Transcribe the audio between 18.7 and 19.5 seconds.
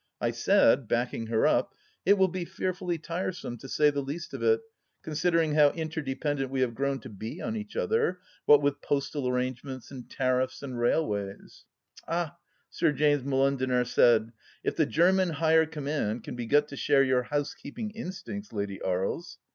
Aries."